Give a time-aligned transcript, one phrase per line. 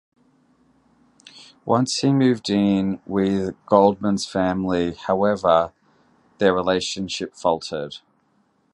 [1.63, 5.73] Once he moved in with Goldman's family, however,
[6.39, 7.97] their relationship faltered.